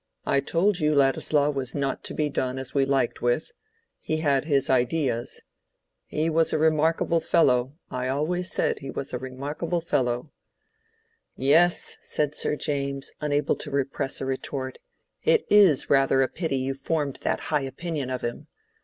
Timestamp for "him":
18.21-18.47